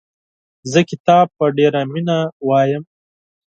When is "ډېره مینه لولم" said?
1.57-2.83